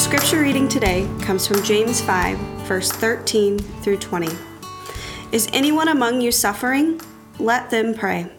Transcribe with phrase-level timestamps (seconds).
[0.00, 4.34] The scripture reading today comes from James 5, verse 13 through 20.
[5.30, 6.98] Is anyone among you suffering?
[7.38, 8.32] Let them pray.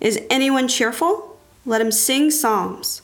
[0.00, 1.38] Is anyone cheerful?
[1.66, 3.02] Let him sing psalms.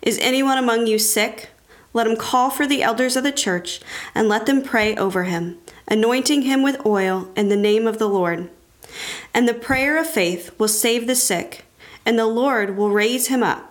[0.00, 1.50] Is anyone among you sick?
[1.92, 3.82] Let him call for the elders of the church
[4.14, 8.08] and let them pray over him, anointing him with oil in the name of the
[8.08, 8.48] Lord.
[9.34, 11.66] And the prayer of faith will save the sick,
[12.06, 13.70] and the Lord will raise him up.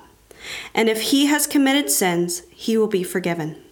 [0.76, 3.64] And if he has committed sins, he will be forgiven.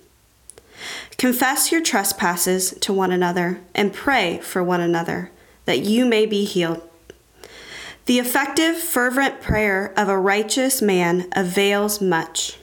[1.18, 5.32] Confess your trespasses to one another and pray for one another
[5.66, 6.82] that you may be healed.
[8.06, 12.58] The effective, fervent prayer of a righteous man avails much.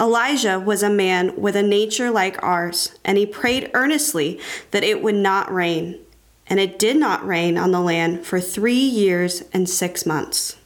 [0.00, 4.40] Elijah was a man with a nature like ours, and he prayed earnestly
[4.72, 6.00] that it would not rain.
[6.48, 10.56] And it did not rain on the land for three years and six months.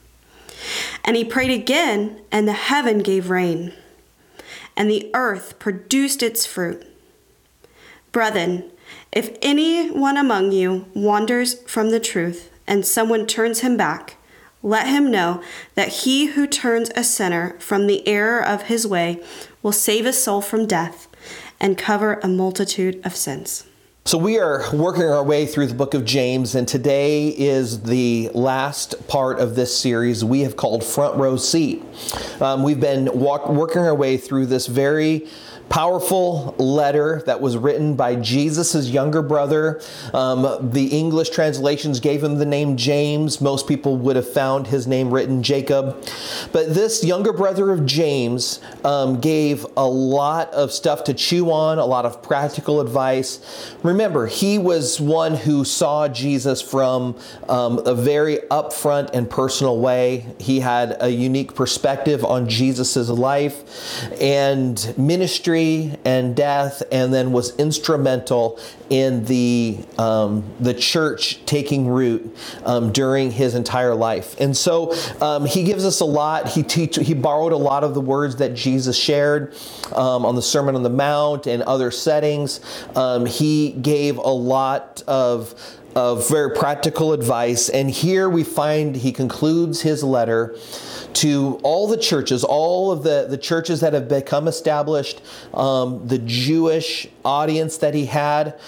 [1.05, 3.73] And he prayed again, and the heaven gave rain,
[4.77, 6.87] and the earth produced its fruit.
[8.13, 8.71] Brethren,
[9.11, 14.17] if anyone among you wanders from the truth, and someone turns him back,
[14.61, 15.41] let him know
[15.75, 19.23] that he who turns a sinner from the error of his way
[19.61, 21.07] will save a soul from death
[21.59, 23.65] and cover a multitude of sins.
[24.07, 28.29] So, we are working our way through the book of James, and today is the
[28.33, 31.83] last part of this series we have called Front Row Seat.
[32.39, 35.27] Um, we've been walk, working our way through this very
[35.69, 39.81] powerful letter that was written by Jesus' younger brother.
[40.13, 43.41] Um, the English translations gave him the name James.
[43.41, 46.01] Most people would have found his name written Jacob.
[46.51, 51.79] But this younger brother of James um, gave a lot of stuff to chew on,
[51.79, 53.75] a lot of practical advice.
[53.83, 60.25] Remember, he was one who saw Jesus from um, a very upfront and personal way.
[60.39, 67.55] He had a unique perspective on Jesus' life and ministry and death, and then was
[67.57, 68.59] instrumental
[68.89, 72.35] in the um, the church taking root
[72.65, 74.39] um, during his entire life.
[74.39, 76.47] And so um, he gives us a lot.
[76.49, 79.53] He he borrowed a lot of the words that Jesus shared
[79.93, 82.59] um, on the Sermon on the Mount and other settings.
[82.95, 85.55] Um, he gave a lot of
[85.97, 87.69] of very practical advice.
[87.69, 90.55] And here we find he concludes his letter
[91.13, 95.23] to all the churches, all of the, the churches that have become established,
[95.55, 98.59] um, the Jewish audience that he had,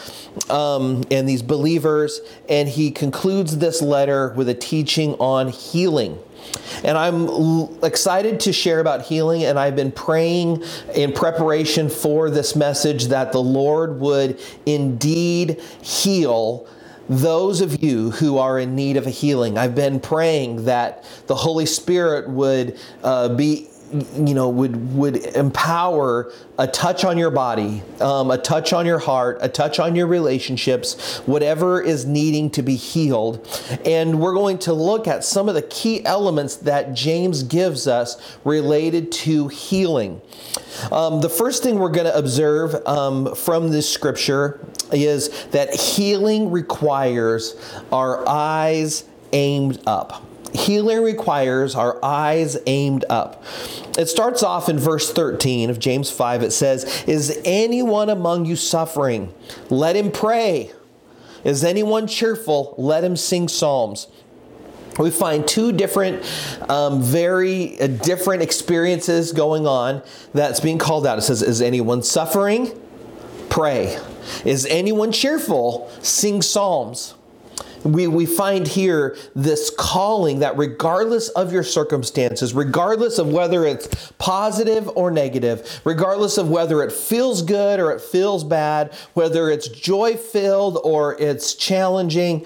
[0.50, 2.19] um, and these believers.
[2.50, 6.17] And he concludes this letter with a teaching on healing.
[6.84, 10.63] And I'm excited to share about healing, and I've been praying
[10.96, 16.67] in preparation for this message that the Lord would indeed heal
[17.09, 19.58] those of you who are in need of a healing.
[19.58, 26.31] I've been praying that the Holy Spirit would uh, be you know would would empower
[26.59, 30.06] a touch on your body um, a touch on your heart a touch on your
[30.06, 33.47] relationships whatever is needing to be healed
[33.86, 38.38] and we're going to look at some of the key elements that james gives us
[38.44, 40.22] related to healing
[40.91, 46.51] um, the first thing we're going to observe um, from this scripture is that healing
[46.51, 47.55] requires
[47.91, 53.44] our eyes aimed up Healing requires our eyes aimed up.
[53.97, 56.44] It starts off in verse 13 of James 5.
[56.44, 59.33] It says, Is anyone among you suffering?
[59.69, 60.72] Let him pray.
[61.44, 62.73] Is anyone cheerful?
[62.78, 64.07] Let him sing psalms.
[64.97, 66.25] We find two different,
[66.69, 70.01] um, very uh, different experiences going on
[70.33, 71.17] that's being called out.
[71.19, 72.79] It says, Is anyone suffering?
[73.49, 73.97] Pray.
[74.45, 75.91] Is anyone cheerful?
[76.01, 77.15] Sing psalms
[77.83, 84.11] we, we find here this calling that regardless of your circumstances, regardless of whether it's
[84.17, 89.67] positive or negative, regardless of whether it feels good or it feels bad, whether it's
[89.67, 92.45] joy filled or it's challenging,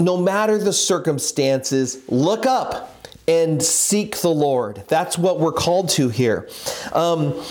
[0.00, 2.94] no matter the circumstances, look up
[3.26, 4.84] and seek the Lord.
[4.88, 6.48] That's what we're called to here.
[6.92, 7.42] Um,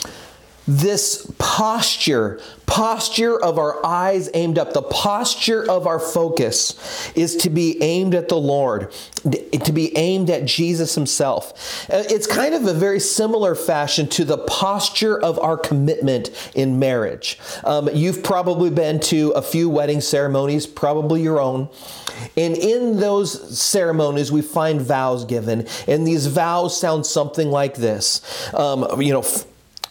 [0.68, 7.50] this posture, posture of our eyes aimed up, the posture of our focus is to
[7.50, 8.92] be aimed at the Lord,
[9.24, 11.90] to be aimed at Jesus Himself.
[11.90, 16.78] Uh, it's kind of a very similar fashion to the posture of our commitment in
[16.80, 17.40] marriage.
[17.64, 21.70] Um, you've probably been to a few wedding ceremonies, probably your own.
[22.36, 25.66] And in those ceremonies, we find vows given.
[25.88, 28.22] And these vows sound something like this
[28.54, 29.26] um, You know,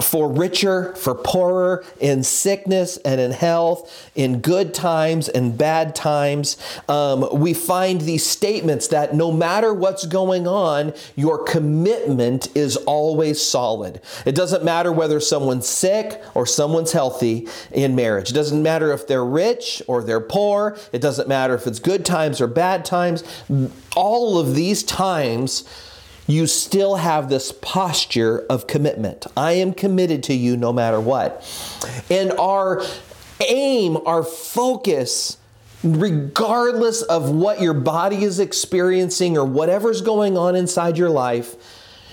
[0.01, 6.57] for richer, for poorer, in sickness and in health, in good times and bad times.
[6.89, 13.41] Um, we find these statements that no matter what's going on, your commitment is always
[13.41, 14.01] solid.
[14.25, 18.31] It doesn't matter whether someone's sick or someone's healthy in marriage.
[18.31, 20.77] It doesn't matter if they're rich or they're poor.
[20.93, 23.25] It doesn't matter if it's good times or bad times.
[23.95, 25.65] All of these times,
[26.27, 29.27] you still have this posture of commitment.
[29.37, 31.45] I am committed to you no matter what.
[32.11, 32.83] And our
[33.47, 35.39] aim, our focus,
[35.85, 41.55] regardless of what your body is experiencing or whatever's going on inside your life,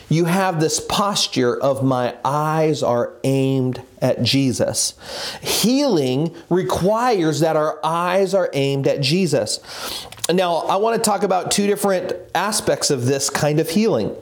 [0.10, 4.94] you have this posture of my eyes are aimed at Jesus.
[5.42, 9.60] Healing requires that our eyes are aimed at Jesus.
[10.32, 14.16] Now, I want to talk about two different aspects of this kind of healing.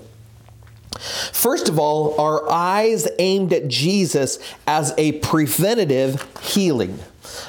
[1.32, 7.00] First of all, our eyes aimed at Jesus as a preventative healing.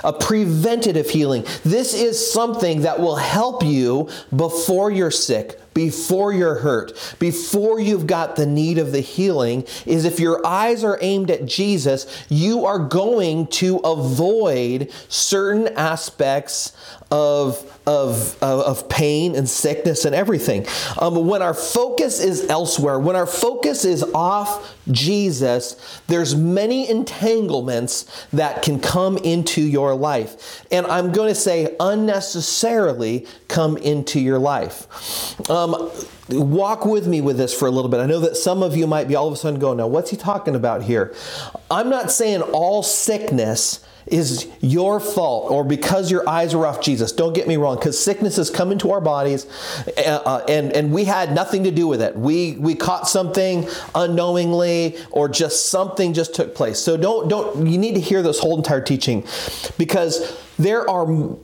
[0.04, 1.44] A preventative healing.
[1.64, 8.06] This is something that will help you before you're sick, before you're hurt, before you've
[8.06, 12.64] got the need of the healing, is if your eyes are aimed at Jesus, you
[12.64, 16.76] are going to avoid certain aspects
[17.12, 20.66] of, of, of pain and sickness and everything.
[20.98, 28.26] Um, when our focus is elsewhere, when our focus is off Jesus, there's many entanglements
[28.32, 30.64] that can come into your life.
[30.72, 35.50] And I'm going to say unnecessarily come into your life.
[35.50, 35.61] Um,
[36.28, 38.00] walk with me with this for a little bit.
[38.00, 40.10] I know that some of you might be all of a sudden going, now, what's
[40.10, 41.14] he talking about here?
[41.70, 47.12] I'm not saying all sickness is your fault or because your eyes are off Jesus.
[47.12, 49.46] Don't get me wrong, because sickness has come into our bodies
[49.96, 52.16] uh, uh, and, and we had nothing to do with it.
[52.16, 56.78] We, we caught something unknowingly or just something just took place.
[56.78, 59.24] So don't, don't, you need to hear this whole entire teaching
[59.78, 61.36] because there are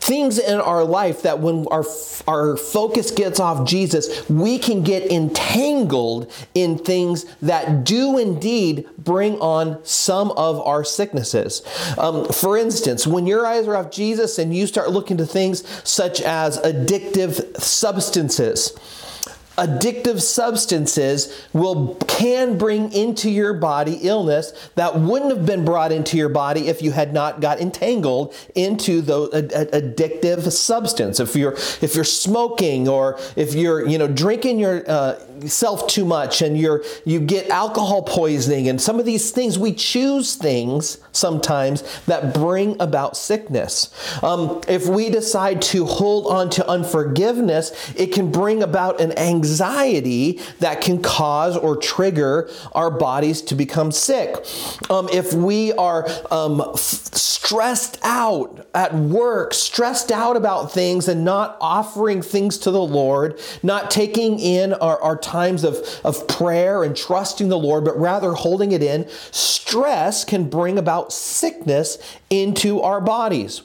[0.00, 1.84] things in our life that when our
[2.28, 9.38] our focus gets off Jesus, we can get entangled in things that do indeed bring
[9.40, 11.62] on some of our sicknesses.
[11.96, 15.66] Um, for instance, when your eyes are off Jesus and you start looking to things
[15.88, 18.78] such as addictive substances,
[19.56, 26.16] addictive substances will can bring into your body illness that wouldn't have been brought into
[26.16, 29.28] your body if you had not got entangled into the
[29.72, 31.20] addictive substance.
[31.20, 35.18] If you're if you're smoking or if you're you know drinking your uh,
[35.88, 40.36] too much and you're you get alcohol poisoning and some of these things we choose
[40.36, 43.92] things sometimes that bring about sickness
[44.22, 49.54] um, if we decide to hold on to unforgiveness it can bring about an anxiety
[49.64, 54.44] anxiety that can cause or trigger our bodies to become sick.
[54.90, 61.24] Um, if we are um, f- stressed out at work, stressed out about things, and
[61.24, 66.84] not offering things to the Lord, not taking in our, our times of, of prayer
[66.84, 71.98] and trusting the Lord, but rather holding it in, stress can bring about sickness
[72.30, 73.62] into our bodies.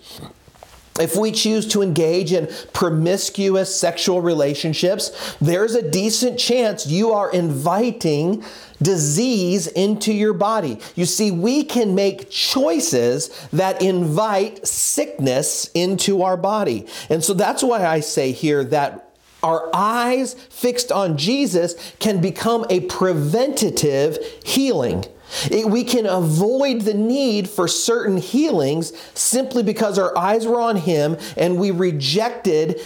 [1.00, 7.32] If we choose to engage in promiscuous sexual relationships, there's a decent chance you are
[7.32, 8.44] inviting
[8.82, 10.80] disease into your body.
[10.96, 16.86] You see, we can make choices that invite sickness into our body.
[17.10, 19.09] And so that's why I say here that
[19.43, 25.05] our eyes fixed on Jesus can become a preventative healing.
[25.51, 30.75] It, we can avoid the need for certain healings simply because our eyes were on
[30.75, 32.81] Him and we rejected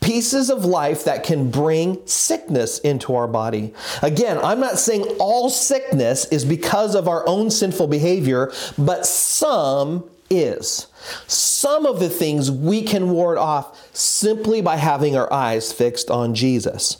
[0.00, 3.74] pieces of life that can bring sickness into our body.
[4.00, 10.08] Again, I'm not saying all sickness is because of our own sinful behavior, but some
[10.30, 10.86] is.
[11.26, 16.34] Some of the things we can ward off simply by having our eyes fixed on
[16.34, 16.98] Jesus.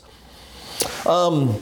[1.05, 1.61] Um,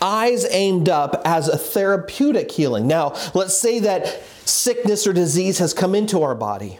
[0.00, 2.86] eyes aimed up as a therapeutic healing.
[2.86, 6.78] Now, let's say that sickness or disease has come into our body.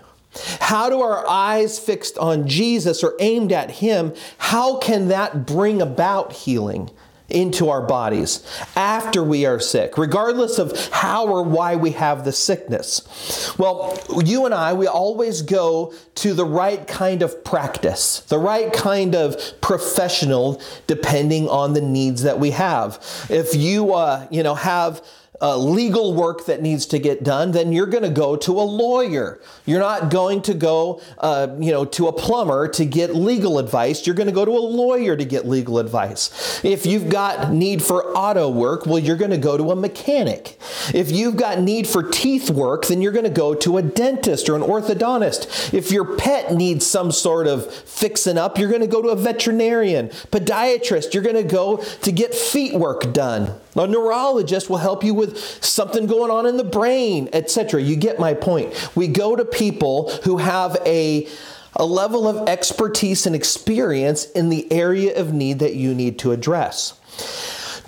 [0.61, 5.83] How do our eyes fixed on Jesus or aimed at Him, how can that bring
[5.83, 6.91] about healing?
[7.31, 8.45] Into our bodies
[8.77, 13.57] after we are sick, regardless of how or why we have the sickness.
[13.59, 18.73] Well, you and I, we always go to the right kind of practice, the right
[18.73, 22.99] kind of professional, depending on the needs that we have.
[23.29, 25.03] If you, uh, you know, have
[25.41, 28.63] uh, legal work that needs to get done, then you're going to go to a
[28.63, 29.41] lawyer.
[29.65, 34.07] You're not going to go, uh, you know, to a plumber to get legal advice.
[34.07, 36.63] You're going to go to a lawyer to get legal advice.
[36.63, 40.59] If you've got need for auto work, well, you're going to go to a mechanic.
[40.93, 44.49] If you've got need for teeth work, then you're going to go to a dentist
[44.49, 45.73] or an orthodontist.
[45.73, 49.17] If your pet needs some sort of fixing up, you're going to go to a
[49.17, 51.15] veterinarian, podiatrist.
[51.15, 53.59] You're going to go to get feet work done.
[53.77, 57.81] A neurologist will help you with something going on in the brain, etc.
[57.81, 58.91] You get my point.
[58.97, 61.29] We go to people who have a
[61.77, 66.33] a level of expertise and experience in the area of need that you need to
[66.33, 66.95] address.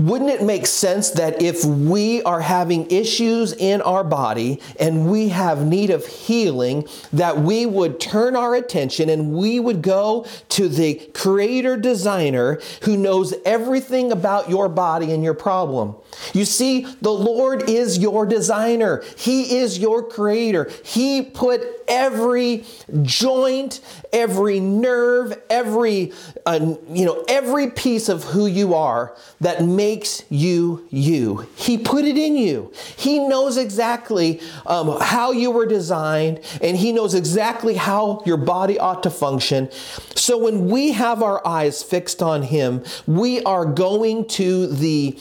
[0.02, 5.28] Wouldn't it make sense that if we are having issues in our body and we
[5.28, 10.68] have need of healing, that we would turn our attention and we would go to
[10.68, 15.94] the creator designer who knows everything about your body and your problem?
[16.32, 19.04] You see, the Lord is your designer.
[19.16, 20.68] He is your creator.
[20.84, 22.64] He put every
[23.02, 23.80] joint,
[24.12, 26.12] every nerve, every
[26.44, 31.46] uh, you know, every piece of who you are that makes you you.
[31.54, 32.72] He put it in you.
[32.96, 38.78] He knows exactly um, how you were designed, and he knows exactly how your body
[38.78, 39.68] ought to function.
[40.16, 45.18] So when we have our eyes fixed on him, we are going to the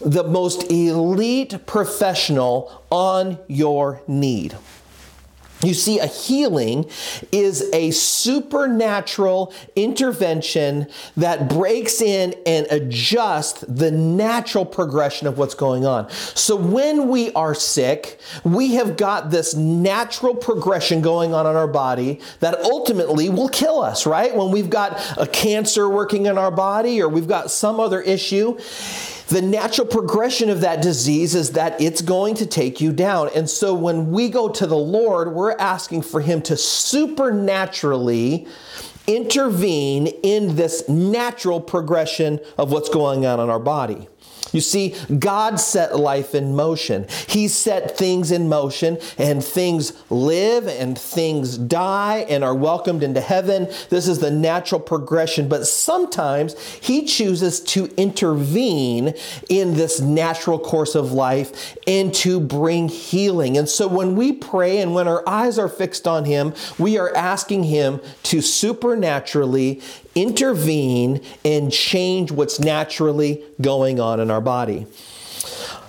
[0.00, 4.56] the most elite professional on your need.
[5.64, 6.88] You see, a healing
[7.32, 15.86] is a supernatural intervention that breaks in and adjusts the natural progression of what's going
[15.86, 16.10] on.
[16.10, 21.68] So, when we are sick, we have got this natural progression going on in our
[21.68, 24.34] body that ultimately will kill us, right?
[24.34, 28.58] When we've got a cancer working in our body or we've got some other issue
[29.28, 33.30] the natural progression of that disease is that it's going to take you down.
[33.34, 38.46] And so when we go to the Lord, we're asking for Him to supernaturally
[39.06, 44.08] intervene in this natural progression of what's going on in our body.
[44.54, 47.06] You see, God set life in motion.
[47.26, 53.20] He set things in motion, and things live and things die and are welcomed into
[53.20, 53.66] heaven.
[53.90, 55.48] This is the natural progression.
[55.48, 59.14] But sometimes He chooses to intervene
[59.48, 63.58] in this natural course of life and to bring healing.
[63.58, 67.14] And so when we pray and when our eyes are fixed on Him, we are
[67.16, 69.82] asking Him to supernaturally
[70.14, 74.86] intervene and change what's naturally going on in our body.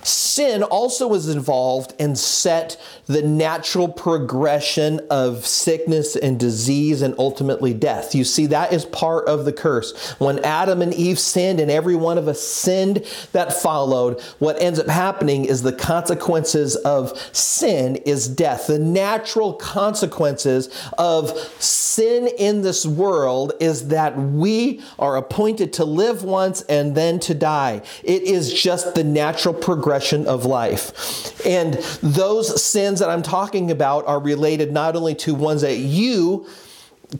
[0.06, 7.74] Sin also was involved and set the natural progression of sickness and disease and ultimately
[7.74, 8.14] death.
[8.14, 10.14] You see, that is part of the curse.
[10.18, 14.78] When Adam and Eve sinned and every one of us sinned that followed, what ends
[14.78, 18.68] up happening is the consequences of sin is death.
[18.68, 26.22] The natural consequences of sin in this world is that we are appointed to live
[26.22, 27.82] once and then to die.
[28.04, 29.95] It is just the natural progression
[30.26, 31.44] of life.
[31.46, 36.46] And those sins that I'm talking about are related not only to ones that you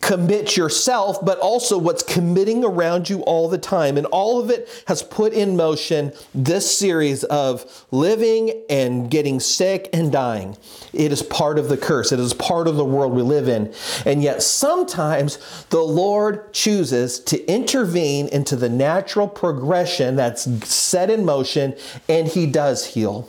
[0.00, 3.96] commit yourself, but also what's committing around you all the time.
[3.96, 9.88] And all of it has put in motion this series of living and getting sick
[9.92, 10.56] and dying.
[10.92, 13.72] It is part of the curse, it is part of the world we live in.
[14.04, 21.24] And yet, sometimes the Lord chooses to intervene into the natural progression that's set in
[21.24, 21.76] motion,
[22.08, 23.28] and He does heal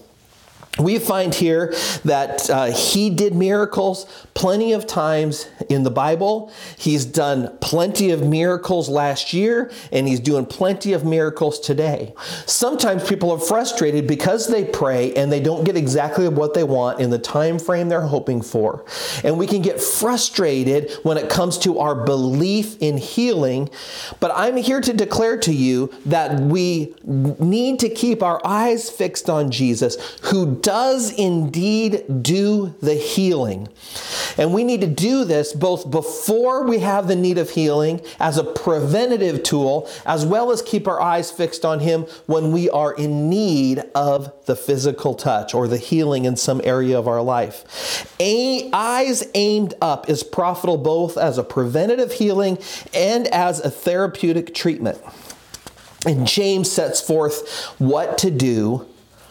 [0.80, 1.74] we find here
[2.06, 6.52] that uh, he did miracles plenty of times in the Bible.
[6.78, 12.14] He's done plenty of miracles last year, and he's doing plenty of miracles today.
[12.46, 17.00] Sometimes people are frustrated because they pray and they don't get exactly what they want
[17.00, 18.86] in the time frame they're hoping for.
[19.24, 23.70] And we can get frustrated when it comes to our belief in healing.
[24.20, 29.30] But I'm here to declare to you that we need to keep our eyes fixed
[29.30, 33.70] on Jesus, who does indeed do the healing.
[34.38, 38.38] And we need to do this both before we have the need of healing as
[38.38, 42.94] a preventative tool, as well as keep our eyes fixed on Him when we are
[42.94, 48.14] in need of the physical touch or the healing in some area of our life.
[48.20, 52.58] A- eyes aimed up is profitable both as a preventative healing
[52.94, 55.00] and as a therapeutic treatment.
[56.06, 58.86] And James sets forth what to do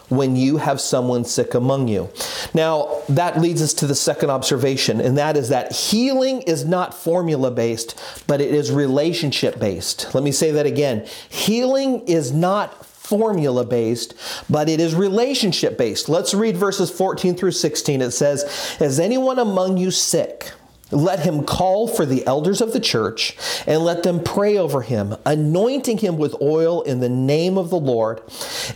[0.09, 2.09] when you have someone sick among you.
[2.53, 6.93] Now, that leads us to the second observation, and that is that healing is not
[6.93, 10.13] formula based, but it is relationship based.
[10.13, 11.05] Let me say that again.
[11.29, 14.13] Healing is not formula based,
[14.49, 16.09] but it is relationship based.
[16.09, 18.01] Let's read verses 14 through 16.
[18.01, 20.51] It says, Is anyone among you sick?
[20.91, 23.35] Let him call for the elders of the church
[23.67, 27.79] and let them pray over him, anointing him with oil in the name of the
[27.79, 28.21] Lord.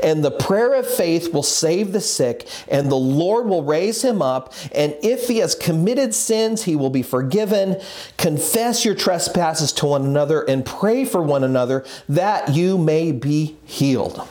[0.03, 4.21] And the prayer of faith will save the sick, and the Lord will raise him
[4.21, 4.53] up.
[4.73, 7.79] And if he has committed sins, he will be forgiven.
[8.17, 13.57] Confess your trespasses to one another and pray for one another that you may be
[13.65, 14.27] healed.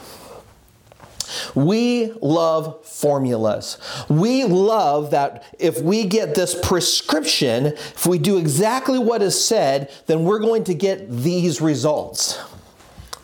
[1.54, 3.78] We love formulas.
[4.08, 9.90] We love that if we get this prescription, if we do exactly what is said,
[10.06, 12.38] then we're going to get these results.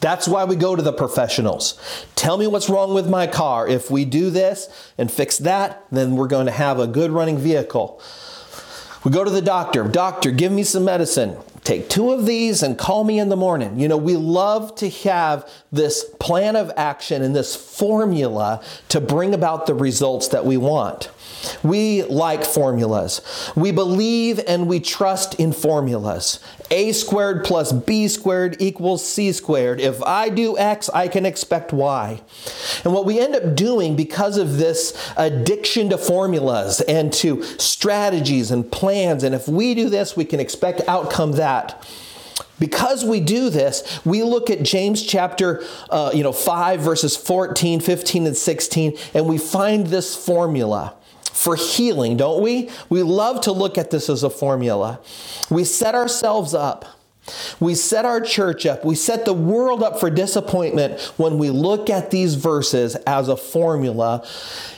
[0.00, 1.80] That's why we go to the professionals.
[2.14, 3.66] Tell me what's wrong with my car.
[3.66, 7.38] If we do this and fix that, then we're going to have a good running
[7.38, 8.00] vehicle.
[9.04, 9.84] We go to the doctor.
[9.84, 11.36] Doctor, give me some medicine.
[11.66, 13.80] Take two of these and call me in the morning.
[13.80, 19.35] You know, we love to have this plan of action and this formula to bring
[19.35, 21.11] about the results that we want.
[21.62, 23.21] We like formulas.
[23.54, 26.40] We believe and we trust in formulas.
[26.71, 29.80] A squared plus B squared equals C squared.
[29.80, 32.21] If I do X, I can expect Y.
[32.85, 38.50] And what we end up doing because of this addiction to formulas and to strategies
[38.50, 41.87] and plans, and if we do this, we can expect outcome that.
[42.59, 47.80] Because we do this, we look at James chapter uh, you know, 5, verses 14,
[47.80, 50.95] 15, and 16, and we find this formula
[51.37, 52.71] for healing, don't we?
[52.88, 55.00] We love to look at this as a formula.
[55.50, 56.87] We set ourselves up.
[57.61, 58.85] We set our church up.
[58.85, 63.37] We set the world up for disappointment when we look at these verses as a
[63.37, 64.26] formula,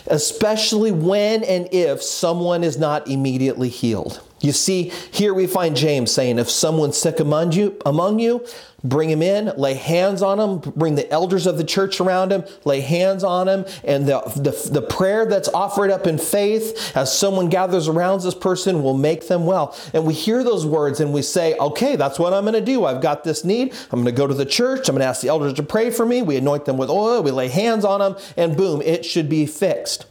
[0.06, 4.22] especially when and if someone is not immediately healed.
[4.40, 8.46] You see, here we find James saying, if someone's sick among you, among you,
[8.84, 12.44] bring him in, lay hands on him, bring the elders of the church around him,
[12.64, 17.16] lay hands on him, and the, the, the prayer that's offered up in faith as
[17.16, 19.76] someone gathers around this person will make them well.
[19.92, 22.84] And we hear those words and we say, okay, that's what I'm going to do.
[22.84, 23.74] I've got this need.
[23.90, 24.88] I'm going to go to the church.
[24.88, 26.22] I'm going to ask the elders to pray for me.
[26.22, 27.22] We anoint them with oil.
[27.22, 30.06] We lay hands on them, and boom, it should be fixed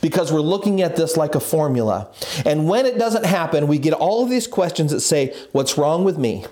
[0.00, 2.08] because we're looking at this like a formula.
[2.44, 6.04] And when it doesn't happen, we get all of these questions that say, What's wrong
[6.04, 6.46] with me?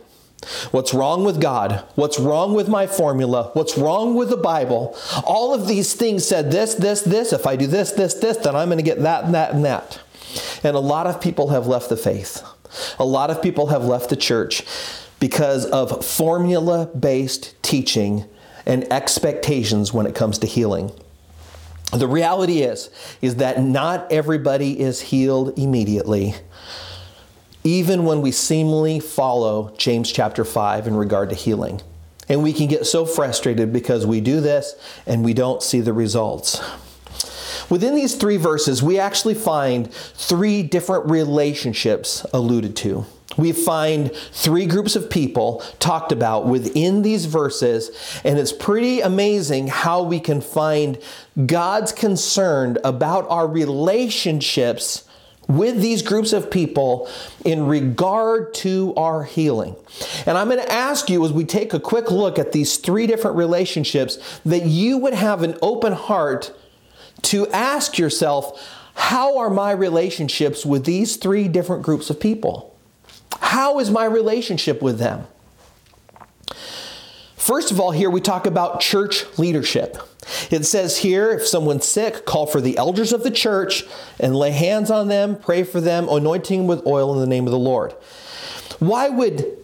[0.70, 1.84] What's wrong with God?
[1.94, 3.50] What's wrong with my formula?
[3.54, 4.96] What's wrong with the Bible?
[5.24, 7.32] All of these things said this, this, this.
[7.32, 9.64] If I do this, this, this, then I'm going to get that and that and
[9.64, 10.00] that.
[10.62, 12.42] And a lot of people have left the faith.
[12.98, 14.64] A lot of people have left the church
[15.20, 18.24] because of formula based teaching
[18.66, 20.92] and expectations when it comes to healing.
[21.94, 22.90] The reality is
[23.22, 26.34] is that not everybody is healed immediately.
[27.62, 31.80] Even when we seemingly follow James chapter 5 in regard to healing.
[32.28, 34.74] And we can get so frustrated because we do this
[35.06, 36.60] and we don't see the results.
[37.70, 44.66] Within these three verses, we actually find three different relationships alluded to we find three
[44.66, 47.90] groups of people talked about within these verses,
[48.24, 50.98] and it's pretty amazing how we can find
[51.46, 55.04] God's concern about our relationships
[55.48, 57.08] with these groups of people
[57.44, 59.76] in regard to our healing.
[60.26, 63.06] And I'm going to ask you as we take a quick look at these three
[63.06, 66.56] different relationships that you would have an open heart
[67.22, 68.58] to ask yourself,
[68.94, 72.73] how are my relationships with these three different groups of people?
[73.40, 75.26] How is my relationship with them?
[77.36, 79.98] First of all, here we talk about church leadership.
[80.50, 83.84] It says here if someone's sick, call for the elders of the church
[84.18, 87.50] and lay hands on them, pray for them, anointing with oil in the name of
[87.50, 87.92] the Lord.
[88.78, 89.58] Why would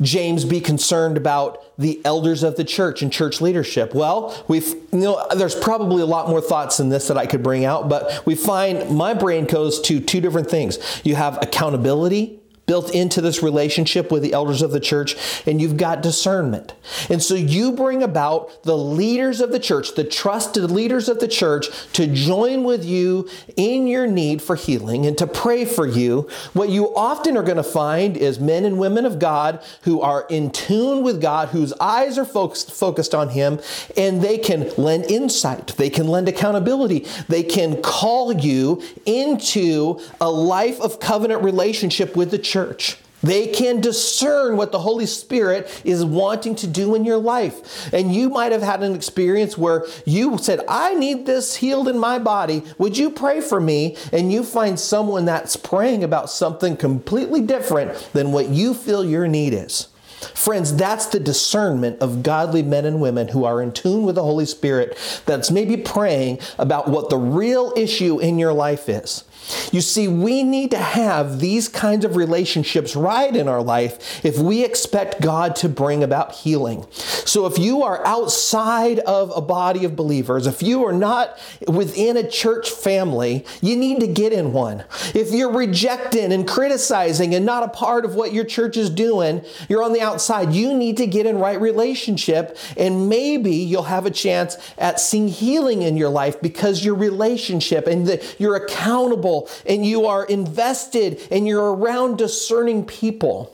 [0.00, 3.94] James be concerned about the elders of the church and church leadership?
[3.94, 7.42] Well, we've you know there's probably a lot more thoughts in this that I could
[7.42, 10.78] bring out, but we find my brain goes to two different things.
[11.04, 15.76] You have accountability built into this relationship with the elders of the church, and you've
[15.76, 16.74] got discernment.
[17.10, 21.28] And so you bring about the leaders of the church, the trusted leaders of the
[21.28, 26.28] church, to join with you in your need for healing and to pray for you.
[26.54, 30.26] What you often are going to find is men and women of God who are
[30.30, 33.60] in tune with God, whose eyes are focused, focused on Him,
[33.96, 40.30] and they can lend insight, they can lend accountability, they can call you into a
[40.30, 42.98] life of covenant relationship with the church church.
[43.20, 47.92] They can discern what the Holy Spirit is wanting to do in your life.
[47.92, 51.98] And you might have had an experience where you said, I need this healed in
[51.98, 52.62] my body.
[52.78, 53.96] Would you pray for me?
[54.12, 59.26] And you find someone that's praying about something completely different than what you feel your
[59.26, 59.88] need is.
[60.34, 64.22] Friends, that's the discernment of godly men and women who are in tune with the
[64.22, 69.24] Holy Spirit that's maybe praying about what the real issue in your life is.
[69.72, 74.38] You see, we need to have these kinds of relationships right in our life if
[74.38, 76.86] we expect God to bring about healing.
[76.90, 82.16] So, if you are outside of a body of believers, if you are not within
[82.16, 84.84] a church family, you need to get in one.
[85.14, 89.44] If you're rejecting and criticizing and not a part of what your church is doing,
[89.68, 94.06] you're on the outside, you need to get in right relationship, and maybe you'll have
[94.06, 99.33] a chance at seeing healing in your life because your relationship and the, you're accountable
[99.66, 103.50] and you are invested and you're around discerning people.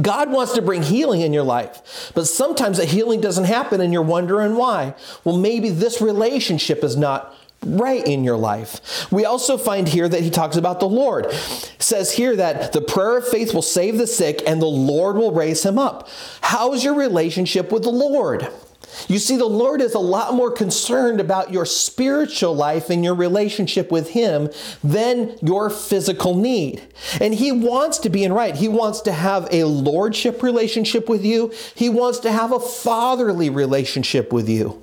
[0.00, 3.92] God wants to bring healing in your life, but sometimes the healing doesn't happen and
[3.92, 4.94] you're wondering why.
[5.22, 7.34] Well, maybe this relationship is not
[7.64, 9.10] right in your life.
[9.10, 11.26] We also find here that he talks about the Lord.
[11.26, 15.16] It says here that the prayer of faith will save the sick and the Lord
[15.16, 16.08] will raise him up.
[16.42, 18.48] How is your relationship with the Lord?
[19.08, 23.14] You see, the Lord is a lot more concerned about your spiritual life and your
[23.14, 24.50] relationship with Him
[24.82, 26.82] than your physical need.
[27.20, 28.56] And He wants to be in right.
[28.56, 33.50] He wants to have a lordship relationship with you, He wants to have a fatherly
[33.50, 34.82] relationship with you.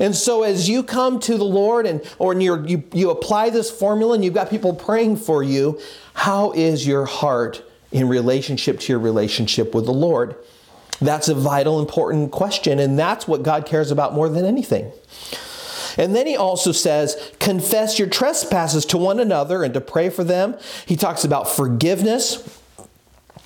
[0.00, 4.14] And so as you come to the Lord and or you you apply this formula
[4.14, 5.80] and you've got people praying for you,
[6.14, 10.36] how is your heart in relationship to your relationship with the Lord?
[11.00, 14.92] That's a vital, important question, and that's what God cares about more than anything.
[15.96, 20.24] And then he also says, confess your trespasses to one another and to pray for
[20.24, 20.56] them.
[20.86, 22.60] He talks about forgiveness.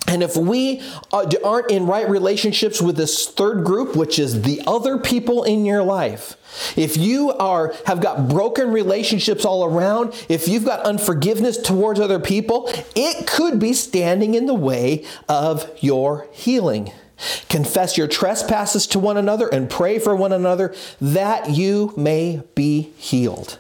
[0.07, 0.81] And if we
[1.13, 5.67] uh, aren't in right relationships with this third group, which is the other people in
[5.67, 6.37] your life,
[6.77, 12.19] if you are have got broken relationships all around, if you've got unforgiveness towards other
[12.19, 16.91] people, it could be standing in the way of your healing.
[17.49, 22.93] Confess your trespasses to one another and pray for one another that you may be
[22.97, 23.59] healed.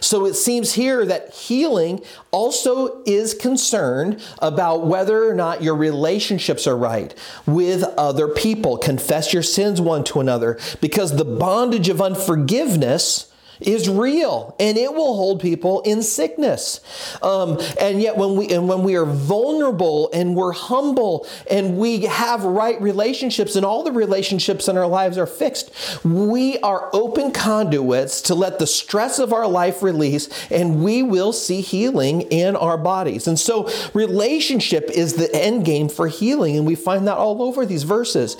[0.00, 6.66] So it seems here that healing also is concerned about whether or not your relationships
[6.66, 7.14] are right
[7.46, 8.76] with other people.
[8.76, 14.92] Confess your sins one to another because the bondage of unforgiveness is real and it
[14.92, 16.80] will hold people in sickness.
[17.22, 22.02] Um, and yet when we and when we are vulnerable and we're humble and we
[22.02, 25.72] have right relationships and all the relationships in our lives are fixed
[26.04, 31.32] we are open conduits to let the stress of our life release and we will
[31.32, 33.26] see healing in our bodies.
[33.26, 37.66] And so relationship is the end game for healing and we find that all over
[37.66, 38.36] these verses.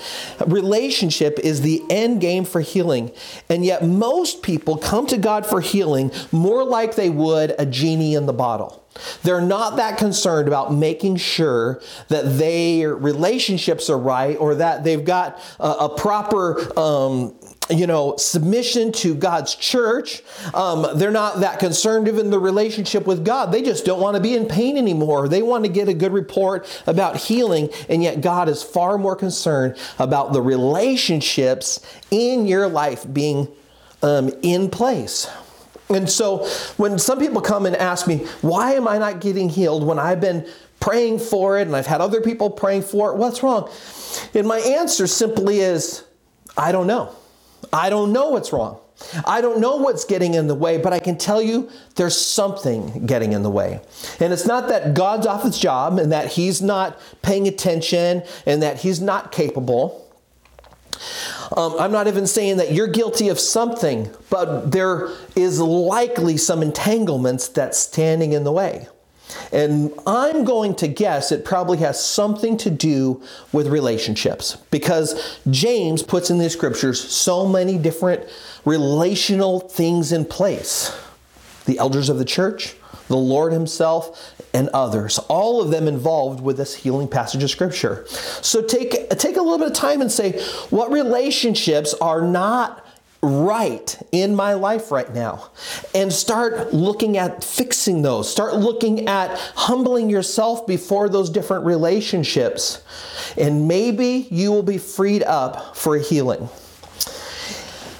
[0.47, 3.13] Relationship is the end game for healing
[3.49, 8.15] and yet most people come to God for healing more like they would a genie
[8.15, 8.83] in the bottle.
[9.23, 15.05] They're not that concerned about making sure that their relationships are right or that they've
[15.05, 17.35] got a, a proper um,
[17.71, 20.23] you know, submission to God's church.
[20.55, 23.53] Um, they're not that concerned even the relationship with God.
[23.53, 25.29] They just don't want to be in pain anymore.
[25.29, 29.17] They want to get a good report about healing, and yet God is far more
[29.17, 33.49] concerned about the relationships in your life being
[34.03, 35.29] um, in place.
[35.89, 39.85] And so when some people come and ask me, why am I not getting healed
[39.85, 40.47] when I've been
[40.81, 43.71] praying for it and I've had other people praying for it, what's wrong?
[44.35, 46.05] And my answer simply is,
[46.57, 47.15] I don't know.
[47.73, 48.81] I don't know what's wrong.
[49.27, 53.05] I don't know what's getting in the way, but I can tell you there's something
[53.07, 53.81] getting in the way.
[54.21, 58.63] And it's not that God's off his job and that he's not paying attention and
[58.63, 60.03] that he's not capable.
[61.55, 66.63] Um, I'm not even saying that you're guilty of something, but there is likely some
[66.63, 68.89] entanglements that's standing in the way.
[69.53, 76.03] And I'm going to guess it probably has something to do with relationships because James
[76.03, 78.29] puts in the scriptures so many different
[78.65, 80.97] relational things in place.
[81.67, 82.77] The elders of the church,
[83.09, 88.07] the Lord Himself, and others, all of them involved with this healing passage of Scripture.
[88.09, 90.41] So take, take a little bit of time and say,
[90.71, 92.85] what relationships are not
[93.23, 95.51] right in my life right now?
[95.95, 98.31] And start looking at fixing those.
[98.31, 102.83] Start looking at humbling yourself before those different relationships.
[103.37, 106.49] And maybe you will be freed up for healing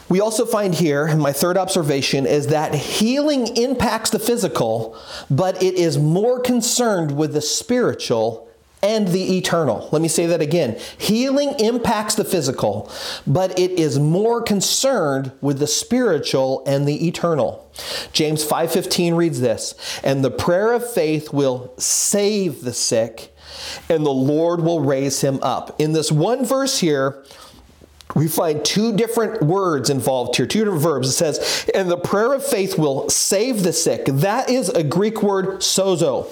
[0.09, 4.97] we also find here, my third observation is that healing impacts the physical,
[5.31, 8.47] but it is more concerned with the spiritual
[8.83, 9.89] and the eternal.
[9.91, 10.79] Let me say that again.
[10.99, 12.91] Healing impacts the physical,
[13.27, 17.67] but it is more concerned with the spiritual and the eternal.
[18.13, 23.35] James 5:15 reads this, "And the prayer of faith will save the sick,
[23.89, 25.75] and the Lord will raise him up.
[25.79, 27.25] In this one verse here,
[28.17, 31.09] we find two different words involved here, two different verbs.
[31.09, 34.07] It says, and the prayer of faith will save the sick.
[34.07, 36.27] That is a Greek word, sozo.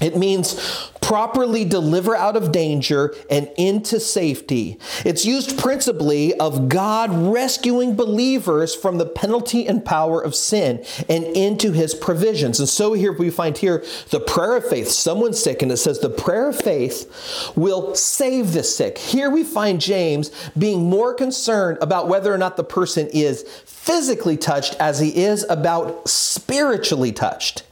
[0.00, 4.78] It means properly deliver out of danger and into safety.
[5.04, 11.24] It's used principally of God rescuing believers from the penalty and power of sin and
[11.24, 12.60] into his provisions.
[12.60, 14.88] And so here we find here the prayer of faith.
[14.88, 18.96] Someone's sick and it says the prayer of faith will save the sick.
[18.96, 24.36] Here we find James being more concerned about whether or not the person is physically
[24.36, 27.64] touched as he is about spiritually touched.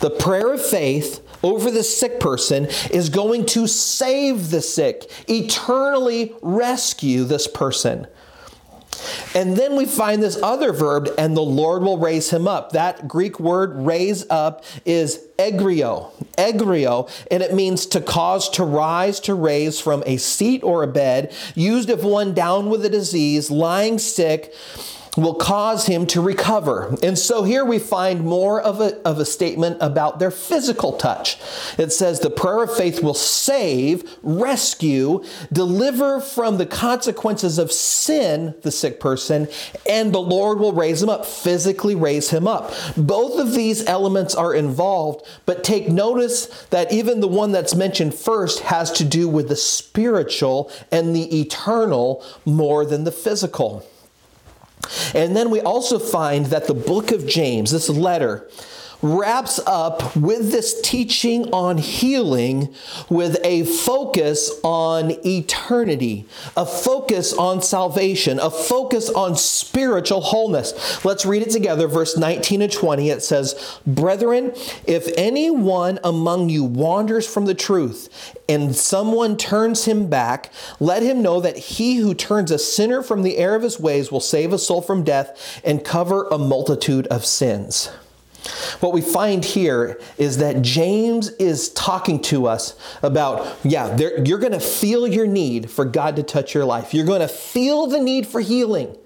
[0.00, 6.34] The prayer of faith over the sick person is going to save the sick, eternally
[6.42, 8.06] rescue this person.
[9.34, 12.72] And then we find this other verb, and the Lord will raise him up.
[12.72, 19.20] That Greek word raise up is egrio, egrio, and it means to cause to rise,
[19.20, 23.50] to raise from a seat or a bed, used of one down with a disease,
[23.50, 24.54] lying sick
[25.16, 26.94] will cause him to recover.
[27.02, 31.38] And so here we find more of a, of a statement about their physical touch.
[31.78, 38.54] It says the prayer of faith will save, rescue, deliver from the consequences of sin
[38.62, 39.48] the sick person,
[39.88, 42.72] and the Lord will raise him up, physically raise him up.
[42.96, 48.14] Both of these elements are involved, but take notice that even the one that's mentioned
[48.14, 53.86] first has to do with the spiritual and the eternal more than the physical.
[55.14, 58.48] And then we also find that the book of James, this letter,
[59.02, 62.74] wraps up with this teaching on healing
[63.08, 71.04] with a focus on eternity, a focus on salvation, a focus on spiritual wholeness.
[71.04, 73.10] Let's read it together, verse 19 and 20.
[73.10, 74.52] It says, Brethren,
[74.86, 81.22] if anyone among you wanders from the truth and someone turns him back, let him
[81.22, 84.52] know that he who turns a sinner from the error of his ways will save
[84.52, 87.90] a soul from death and cover a multitude of sins.
[88.80, 94.52] What we find here is that James is talking to us about, yeah, you're going
[94.52, 96.92] to feel your need for God to touch your life.
[96.94, 98.96] You're going to feel the need for healing.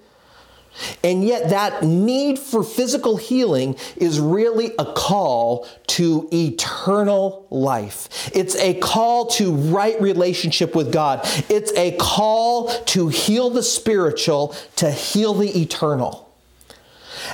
[1.03, 8.31] And yet, that need for physical healing is really a call to eternal life.
[8.33, 11.21] It's a call to right relationship with God.
[11.49, 16.30] It's a call to heal the spiritual, to heal the eternal.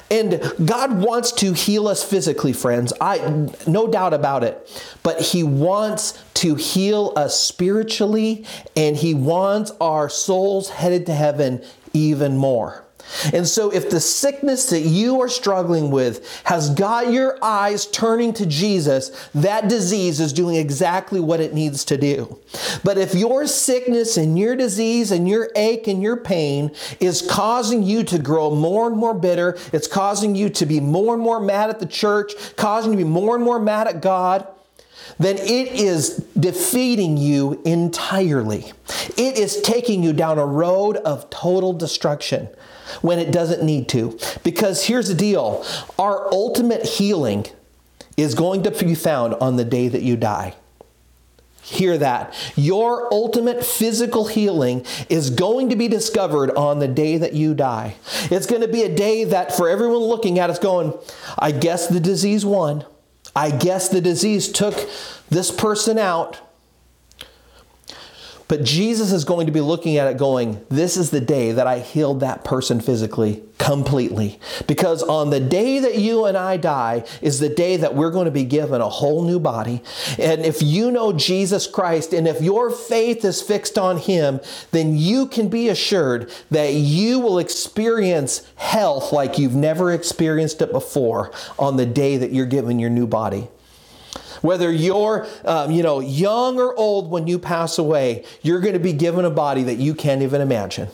[0.10, 2.94] And God wants to heal us physically, friends.
[3.00, 4.70] I no doubt about it.
[5.04, 8.46] But he wants to heal us spiritually
[8.76, 12.87] and he wants our souls headed to heaven even more.
[13.34, 18.34] And so, if the sickness that you are struggling with has got your eyes turning
[18.34, 22.40] to Jesus, that disease is doing exactly what it needs to do.
[22.84, 27.84] But if your sickness and your disease and your ache and your pain is causing
[27.84, 31.40] you to grow more and more bitter, it's causing you to be more and more
[31.40, 34.48] mad at the church, causing you to be more and more mad at God,
[35.20, 38.72] then it is defeating you entirely.
[39.18, 42.50] It is taking you down a road of total destruction
[43.02, 44.18] when it doesn't need to.
[44.44, 45.66] Because here's the deal
[45.98, 47.46] our ultimate healing
[48.16, 50.56] is going to be found on the day that you die.
[51.62, 52.34] Hear that.
[52.56, 57.98] Your ultimate physical healing is going to be discovered on the day that you die.
[58.32, 60.94] It's going to be a day that, for everyone looking at, it's going,
[61.38, 62.86] I guess the disease won.
[63.38, 64.90] I guess the disease took
[65.30, 66.42] this person out.
[68.48, 71.68] But Jesus is going to be looking at it going, This is the day that
[71.68, 74.40] I healed that person physically completely.
[74.68, 78.26] Because on the day that you and I die is the day that we're going
[78.26, 79.82] to be given a whole new body.
[80.18, 84.40] And if you know Jesus Christ and if your faith is fixed on Him,
[84.72, 90.72] then you can be assured that you will experience health like you've never experienced it
[90.72, 93.50] before on the day that you're given your new body.
[94.42, 98.80] Whether you're, um, you know, young or old when you pass away, you're going to
[98.80, 100.90] be given a body that you can't even imagine.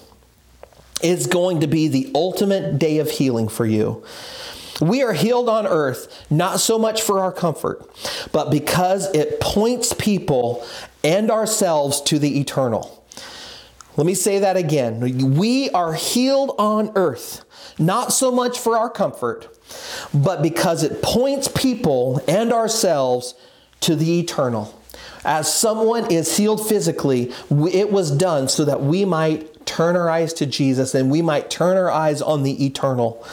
[1.02, 4.04] It's going to be the ultimate day of healing for you.
[4.82, 7.86] We are healed on earth, not so much for our comfort,
[8.32, 10.66] but because it points people
[11.04, 13.06] and ourselves to the eternal.
[13.96, 15.36] Let me say that again.
[15.36, 17.46] We are healed on earth,
[17.78, 19.53] not so much for our comfort,
[20.14, 23.36] but because it points people and ourselves
[23.82, 24.80] to the eternal.
[25.26, 27.32] As someone is healed physically,
[27.72, 31.50] it was done so that we might turn our eyes to Jesus and we might
[31.50, 33.26] turn our eyes on the eternal.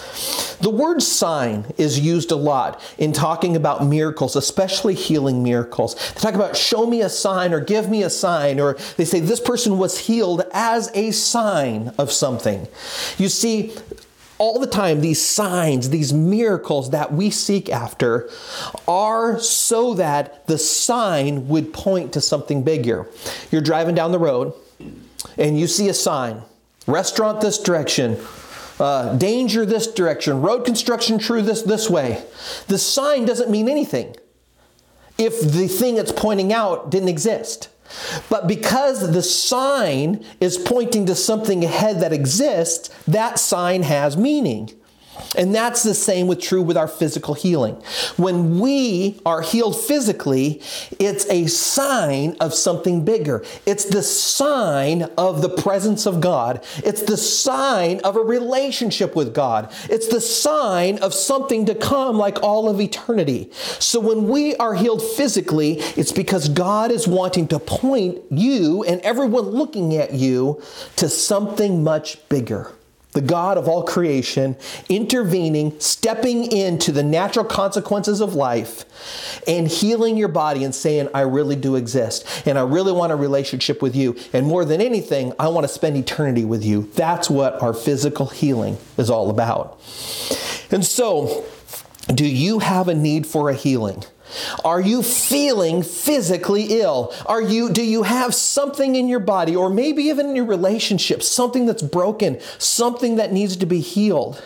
[0.60, 5.94] The word sign is used a lot in talking about miracles, especially healing miracles.
[6.14, 9.20] They talk about show me a sign or give me a sign, or they say
[9.20, 12.68] this person was healed as a sign of something.
[13.18, 13.72] You see,
[14.40, 18.28] all the time, these signs, these miracles that we seek after
[18.88, 23.06] are so that the sign would point to something bigger.
[23.50, 24.54] You're driving down the road
[25.36, 26.42] and you see a sign
[26.86, 28.18] restaurant this direction,
[28.80, 32.24] uh, danger this direction, road construction true this, this way.
[32.66, 34.16] The sign doesn't mean anything
[35.18, 37.68] if the thing it's pointing out didn't exist.
[38.28, 44.70] But because the sign is pointing to something ahead that exists, that sign has meaning.
[45.36, 47.74] And that's the same with true with our physical healing.
[48.16, 50.62] When we are healed physically,
[50.98, 53.44] it's a sign of something bigger.
[53.66, 56.64] It's the sign of the presence of God.
[56.78, 59.72] It's the sign of a relationship with God.
[59.88, 63.50] It's the sign of something to come like all of eternity.
[63.52, 69.00] So when we are healed physically, it's because God is wanting to point you and
[69.02, 70.62] everyone looking at you
[70.96, 72.72] to something much bigger
[73.12, 74.56] the God of all creation,
[74.88, 78.84] intervening, stepping into the natural consequences of life,
[79.46, 83.16] and healing your body and saying, I really do exist, and I really want a
[83.16, 84.16] relationship with you.
[84.32, 86.90] And more than anything, I want to spend eternity with you.
[86.94, 89.80] That's what our physical healing is all about.
[90.70, 91.44] And so,
[92.14, 94.04] do you have a need for a healing?
[94.64, 97.12] Are you feeling physically ill?
[97.26, 101.22] Are you do you have something in your body or maybe even in your relationship,
[101.22, 104.42] something that's broken, something that needs to be healed?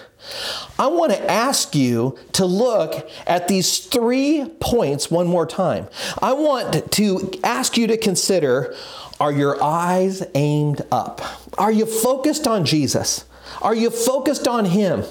[0.79, 5.89] I want to ask you to look at these three points one more time.
[6.23, 8.75] I want to ask you to consider
[9.21, 11.21] are your eyes aimed up?
[11.57, 13.25] Are you focused on Jesus?
[13.63, 15.05] Are you focused on Him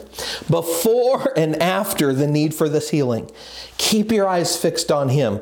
[0.49, 3.29] before and after the need for this healing?
[3.77, 5.41] Keep your eyes fixed on Him.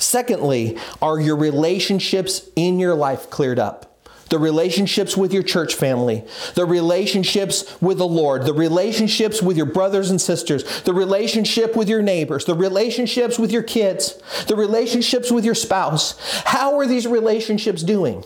[0.00, 3.86] Secondly, are your relationships in your life cleared up?
[4.30, 9.66] The relationships with your church family, the relationships with the Lord, the relationships with your
[9.66, 15.32] brothers and sisters, the relationship with your neighbors, the relationships with your kids, the relationships
[15.32, 16.14] with your spouse.
[16.44, 18.24] How are these relationships doing?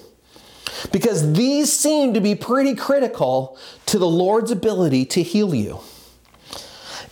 [0.93, 5.81] Because these seem to be pretty critical to the Lord's ability to heal you.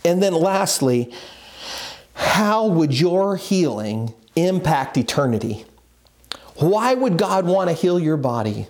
[0.05, 1.13] And then lastly,
[2.13, 5.65] how would your healing impact eternity?
[6.55, 8.67] Why would God want to heal your body?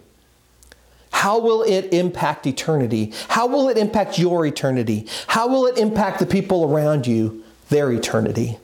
[1.12, 3.13] How will it impact eternity?
[3.29, 5.08] How will it impact your eternity?
[5.27, 8.58] How will it impact the people around you, their eternity?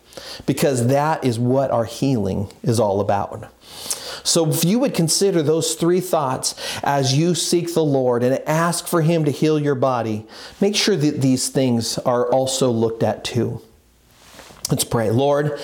[0.46, 3.50] Because that is what our healing is all about.
[4.24, 8.88] So, if you would consider those three thoughts as you seek the Lord and ask
[8.88, 10.26] for Him to heal your body,
[10.60, 13.62] make sure that these things are also looked at too.
[14.70, 15.10] Let's pray.
[15.10, 15.60] Lord,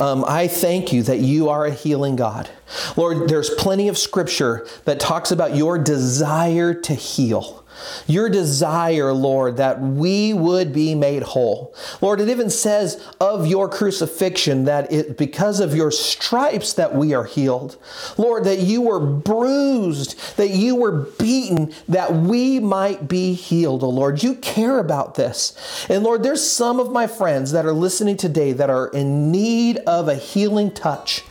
[0.00, 2.48] um, I thank you that you are a healing God.
[2.96, 7.63] Lord, there's plenty of scripture that talks about your desire to heal.
[8.06, 11.74] Your desire, Lord, that we would be made whole.
[12.00, 17.14] Lord, it even says of your crucifixion that it because of your stripes that we
[17.14, 17.76] are healed.
[18.16, 23.88] Lord, that you were bruised, that you were beaten, that we might be healed, oh
[23.88, 24.22] Lord.
[24.22, 25.86] You care about this.
[25.88, 29.78] And Lord, there's some of my friends that are listening today that are in need
[29.78, 31.22] of a healing touch.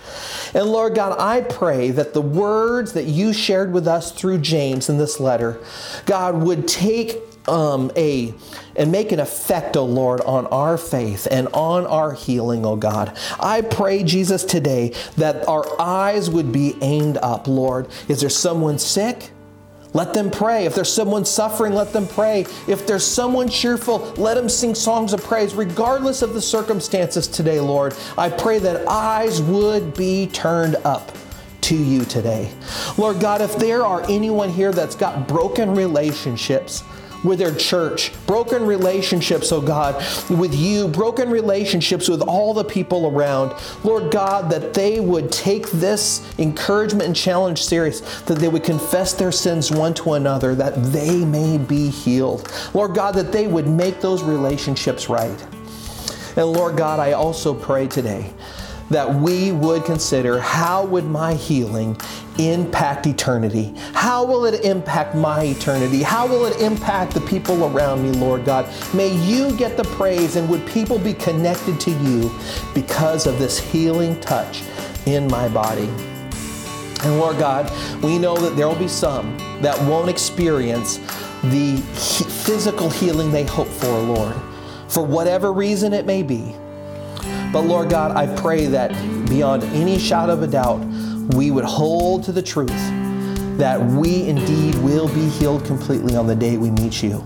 [0.54, 4.90] And Lord God, I pray that the words that you shared with us through James
[4.90, 5.60] in this letter,
[6.06, 8.34] God, would take um, a
[8.76, 13.18] and make an effect, oh Lord, on our faith and on our healing, oh God.
[13.40, 17.88] I pray, Jesus, today that our eyes would be aimed up, Lord.
[18.08, 19.32] Is there someone sick?
[19.94, 20.66] Let them pray.
[20.66, 22.48] If there's someone suffering, let them pray.
[22.68, 27.60] If there's someone cheerful, let them sing songs of praise, regardless of the circumstances today,
[27.60, 27.96] Lord.
[28.18, 31.12] I pray that eyes would be turned up
[31.62, 32.52] to you today.
[32.98, 36.84] Lord God, if there are anyone here that's got broken relationships,
[37.24, 39.96] with their church, broken relationships, oh God,
[40.30, 43.54] with you, broken relationships with all the people around.
[43.84, 49.14] Lord God, that they would take this encouragement and challenge serious, that they would confess
[49.14, 52.52] their sins one to another, that they may be healed.
[52.74, 55.42] Lord God, that they would make those relationships right.
[56.36, 58.34] And Lord God, I also pray today
[58.90, 61.98] that we would consider how would my healing
[62.38, 63.74] impact eternity?
[63.94, 66.02] How will it impact my eternity?
[66.02, 68.68] How will it impact the people around me, Lord God?
[68.94, 72.32] May you get the praise and would people be connected to you
[72.74, 74.64] because of this healing touch
[75.06, 75.90] in my body?
[77.04, 80.98] And Lord God, we know that there will be some that won't experience
[81.44, 81.78] the
[82.46, 84.36] physical healing they hope for, Lord,
[84.88, 86.56] for whatever reason it may be.
[87.52, 88.90] But Lord God, I pray that
[89.28, 90.82] beyond any shadow of a doubt,
[91.30, 92.70] we would hold to the truth
[93.58, 97.24] that we indeed will be healed completely on the day we meet you.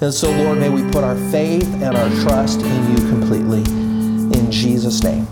[0.00, 3.62] And so, Lord, may we put our faith and our trust in you completely.
[4.38, 5.26] In Jesus' name.